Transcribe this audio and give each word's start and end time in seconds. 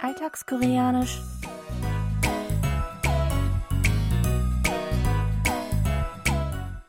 Alltagskoreanisch. 0.00 1.20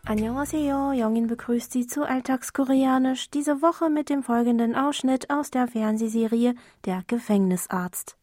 Annyeonghaseyo, 0.05 0.91
Jongin 0.93 1.27
begrüßt 1.27 1.71
Sie 1.71 1.87
zu 1.87 2.03
Alltagskoreanisch, 2.03 3.31
diese 3.31 3.61
Woche 3.61 3.89
mit 3.89 4.09
dem 4.09 4.21
folgenden 4.21 4.75
Ausschnitt 4.75 5.29
aus 5.31 5.49
der 5.49 5.67
Fernsehserie 5.67 6.53
Der 6.85 7.03
Gefängnisarzt. 7.07 8.15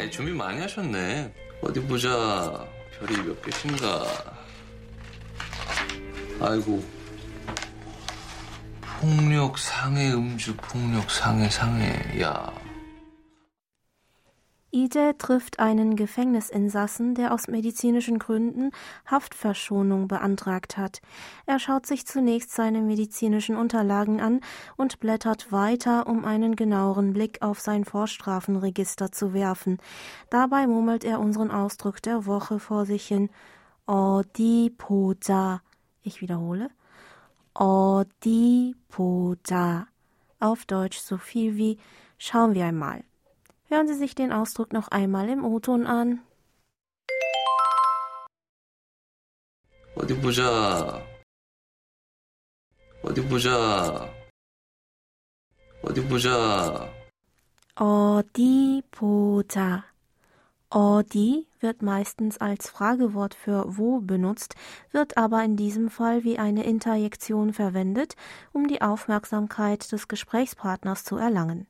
야, 0.00 0.10
준비 0.10 0.32
많이 0.32 0.60
하셨네. 0.60 1.32
어디 1.62 1.80
보자. 1.86 2.66
별이 2.98 3.22
몇 3.22 3.40
개신가. 3.42 4.04
아이고. 6.40 6.82
폭력 8.98 9.58
상해 9.58 10.12
음주 10.12 10.56
폭력 10.56 11.10
상해 11.10 11.48
상해. 11.48 12.20
야. 12.20 12.52
Ije 14.74 15.16
trifft 15.16 15.60
einen 15.60 15.94
Gefängnisinsassen, 15.94 17.14
der 17.14 17.32
aus 17.32 17.46
medizinischen 17.46 18.18
Gründen 18.18 18.72
Haftverschonung 19.06 20.08
beantragt 20.08 20.76
hat. 20.76 21.00
Er 21.46 21.60
schaut 21.60 21.86
sich 21.86 22.06
zunächst 22.06 22.50
seine 22.50 22.80
medizinischen 22.80 23.54
Unterlagen 23.54 24.20
an 24.20 24.40
und 24.76 24.98
blättert 24.98 25.52
weiter, 25.52 26.08
um 26.08 26.24
einen 26.24 26.56
genaueren 26.56 27.12
Blick 27.12 27.40
auf 27.40 27.60
sein 27.60 27.84
Vorstrafenregister 27.84 29.12
zu 29.12 29.32
werfen. 29.32 29.78
Dabei 30.28 30.66
murmelt 30.66 31.04
er 31.04 31.20
unseren 31.20 31.52
Ausdruck 31.52 32.02
der 32.02 32.26
Woche 32.26 32.58
vor 32.58 32.84
sich 32.84 33.06
hin. 33.06 33.30
어디 33.86 34.70
보자. 34.76 35.60
Ich 36.02 36.20
wiederhole. 36.20 36.70
어디 37.58 38.74
보자. 38.88 39.86
Auf 40.40 40.66
Deutsch 40.66 40.98
so 40.98 41.16
viel 41.16 41.56
wie 41.56 41.78
schauen 42.18 42.54
wir 42.54 42.66
einmal. 42.66 43.04
Hören 43.68 43.88
Sie 43.88 43.94
sich 43.94 44.14
den 44.14 44.32
Ausdruck 44.32 44.72
noch 44.72 44.88
einmal 44.88 45.28
im 45.28 45.44
O-Ton 45.44 45.86
an. 45.86 46.20
어디 49.96 50.20
보자. 50.20 51.02
어디 53.02 53.26
보자. 53.28 54.10
어디 55.82 56.06
보자. 56.08 56.90
어디 57.76 58.82
보자. 58.90 59.84
Oh, 60.71 60.77
Ordi 60.99 61.47
wird 61.59 61.81
meistens 61.81 62.37
als 62.37 62.69
Fragewort 62.69 63.33
für 63.33 63.65
wo 63.77 64.01
benutzt, 64.01 64.55
wird 64.91 65.17
aber 65.17 65.43
in 65.43 65.55
diesem 65.55 65.89
Fall 65.89 66.23
wie 66.23 66.37
eine 66.37 66.63
Interjektion 66.63 67.53
verwendet, 67.53 68.15
um 68.53 68.67
die 68.67 68.81
Aufmerksamkeit 68.81 69.91
des 69.91 70.07
Gesprächspartners 70.07 71.03
zu 71.03 71.17
erlangen. 71.17 71.65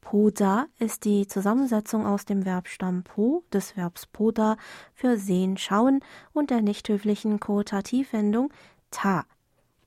Poda 0.00 0.66
ist 0.80 1.04
die 1.04 1.28
Zusammensetzung 1.28 2.04
aus 2.04 2.24
dem 2.24 2.42
Verbstamm 2.42 3.04
po, 3.04 3.44
des 3.52 3.76
Verbs 3.76 4.06
poda, 4.06 4.56
für 4.94 5.16
sehen, 5.16 5.56
schauen 5.56 6.00
und 6.32 6.50
der 6.50 6.62
nicht 6.62 6.88
höflichen 6.88 7.38
Kotativendung 7.38 8.52
ta. 8.90 9.24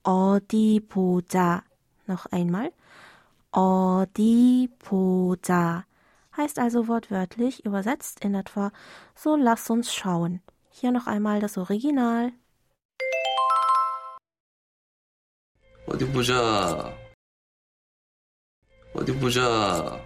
Oh, 0.05 0.09
Ordi 0.35 0.79
poda. 0.79 1.63
Noch 2.07 2.25
einmal. 2.27 2.71
Oh, 3.51 3.59
Ordi 3.59 4.69
poda 4.79 5.83
Heißt 6.36 6.58
also 6.58 6.86
wortwörtlich 6.88 7.64
übersetzt 7.64 8.24
in 8.24 8.34
etwa 8.34 8.72
so 9.14 9.36
lass 9.36 9.68
uns 9.70 9.92
schauen. 9.94 10.40
Hier 10.70 10.92
noch 10.92 11.06
einmal 11.06 11.40
das 11.40 11.58
Original. 11.58 12.32
어디 15.86 16.06
보자. 16.12 16.96
어디 18.94 19.12
보자. 19.18 20.00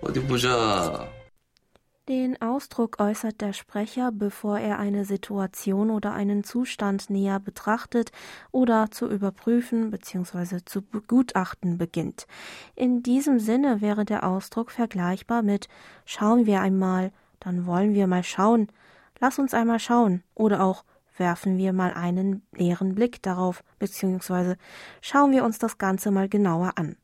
어디 0.00 0.20
보자. 0.26 1.08
Den 2.09 2.41
Ausdruck 2.41 2.99
äußert 2.99 3.39
der 3.39 3.53
Sprecher, 3.53 4.11
bevor 4.11 4.59
er 4.59 4.77
eine 4.77 5.05
Situation 5.05 5.89
oder 5.89 6.11
einen 6.11 6.43
Zustand 6.43 7.09
näher 7.09 7.39
betrachtet 7.39 8.11
oder 8.51 8.91
zu 8.91 9.09
überprüfen 9.09 9.89
bzw. 9.89 10.65
zu 10.65 10.81
begutachten 10.81 11.77
beginnt. 11.77 12.27
In 12.75 13.03
diesem 13.03 13.39
Sinne 13.39 13.79
wäre 13.79 14.03
der 14.03 14.27
Ausdruck 14.27 14.71
vergleichbar 14.71 15.43
mit 15.43 15.69
Schauen 16.03 16.45
wir 16.45 16.59
einmal, 16.59 17.13
dann 17.39 17.65
wollen 17.65 17.93
wir 17.93 18.07
mal 18.07 18.23
schauen, 18.23 18.67
lass 19.21 19.39
uns 19.39 19.53
einmal 19.53 19.79
schauen 19.79 20.23
oder 20.35 20.61
auch 20.61 20.83
werfen 21.15 21.57
wir 21.57 21.71
mal 21.71 21.93
einen 21.93 22.45
leeren 22.51 22.95
Blick 22.95 23.23
darauf 23.23 23.63
bzw. 23.79 24.55
schauen 24.99 25.31
wir 25.31 25.45
uns 25.45 25.57
das 25.57 25.77
Ganze 25.77 26.11
mal 26.11 26.27
genauer 26.27 26.73
an. 26.75 26.97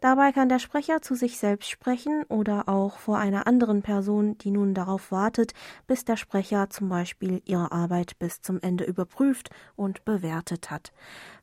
Dabei 0.00 0.32
kann 0.32 0.48
der 0.48 0.58
Sprecher 0.58 1.02
zu 1.02 1.14
sich 1.14 1.38
selbst 1.38 1.68
sprechen 1.68 2.24
oder 2.24 2.70
auch 2.70 2.98
vor 2.98 3.18
einer 3.18 3.46
anderen 3.46 3.82
Person, 3.82 4.38
die 4.38 4.50
nun 4.50 4.72
darauf 4.72 5.12
wartet, 5.12 5.52
bis 5.86 6.06
der 6.06 6.16
Sprecher 6.16 6.70
zum 6.70 6.88
Beispiel 6.88 7.42
ihre 7.44 7.70
Arbeit 7.70 8.18
bis 8.18 8.40
zum 8.40 8.60
Ende 8.62 8.84
überprüft 8.84 9.50
und 9.76 10.06
bewertet 10.06 10.70
hat. 10.70 10.92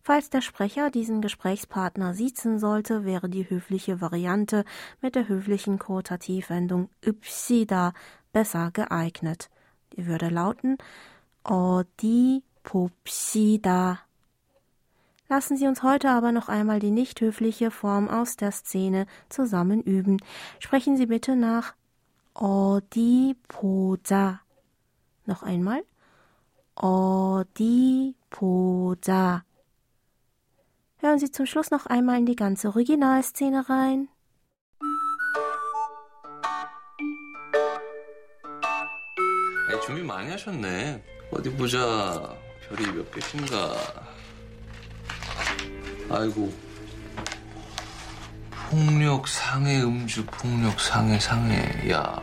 Falls 0.01 0.31
der 0.31 0.41
Sprecher 0.41 0.89
diesen 0.89 1.21
Gesprächspartner 1.21 2.15
siezen 2.15 2.57
sollte, 2.57 3.05
wäre 3.05 3.29
die 3.29 3.47
höfliche 3.47 4.01
Variante 4.01 4.65
mit 5.01 5.13
der 5.13 5.27
höflichen 5.27 5.77
Quotativwendung 5.77 6.89
ypsida 7.05 7.93
besser 8.33 8.71
geeignet. 8.71 9.49
Die 9.95 10.07
würde 10.07 10.29
lauten 10.29 10.77
oh, 11.43 11.83
Odipopsida 12.67 13.99
Lassen 15.28 15.56
Sie 15.56 15.66
uns 15.66 15.82
heute 15.82 16.10
aber 16.10 16.30
noch 16.30 16.48
einmal 16.48 16.78
die 16.78 16.90
nicht 16.90 17.20
höfliche 17.20 17.70
Form 17.70 18.08
aus 18.08 18.36
der 18.36 18.52
Szene 18.52 19.06
zusammen 19.30 19.80
üben. 19.80 20.18
Sprechen 20.58 20.96
Sie 20.96 21.06
bitte 21.06 21.36
nach 21.36 21.74
어디 22.34 23.34
보자. 23.48 24.40
Noch 25.26 25.42
einmal. 25.42 25.84
어디 26.74 28.14
보자. 28.30 29.44
Hören 30.98 31.18
Sie 31.18 31.30
zum 31.30 31.46
Schluss 31.46 31.70
noch 31.70 31.86
einmal 31.86 32.18
in 32.18 32.26
die 32.26 32.36
ganze 32.36 32.68
Originalszene 32.68 33.68
rein. 33.68 34.08
야, 39.72 39.80
준비 39.80 40.02
많이 40.02 40.30
하셨네. 40.30 41.02
어디 41.30 41.50
보자. 41.56 42.36
별이 42.68 42.92
몇 42.92 43.10
개신가. 43.10 44.15
아이고. 46.10 46.52
폭력 48.70 49.28
상해 49.28 49.82
음주 49.82 50.24
폭력 50.26 50.80
상해 50.80 51.18
상해. 51.18 51.90
야. 51.90 52.22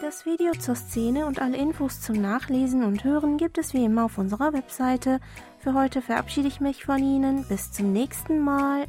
Das 0.00 0.24
Video 0.24 0.52
zur 0.52 0.76
Szene 0.76 1.26
und 1.26 1.40
alle 1.40 1.56
Infos 1.56 2.00
zum 2.00 2.20
Nachlesen 2.20 2.84
und 2.84 3.04
Hören 3.04 3.36
gibt 3.36 3.58
es 3.58 3.74
wie 3.74 3.84
immer 3.84 4.04
auf 4.04 4.18
unserer 4.18 4.52
Webseite. 4.52 5.20
Für 5.58 5.74
heute 5.74 6.00
verabschiede 6.00 6.48
ich 6.48 6.60
mich 6.60 6.84
von 6.84 6.98
Ihnen. 6.98 7.44
Bis 7.48 7.70
zum 7.70 7.92
nächsten 7.92 8.40
Mal. 8.40 8.86